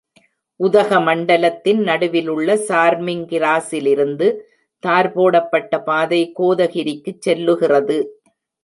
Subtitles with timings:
[0.59, 4.29] உதகமண்டலத்தின் நடுவிலுள்ள charming கிராஸிலிருந்து,
[4.83, 7.99] தார் போடப்பட்ட பாதை கோதகிரிக்குச் செல்லுகிறது.